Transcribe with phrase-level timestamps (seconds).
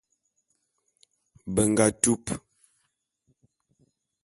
[1.53, 2.25] Be nga tup.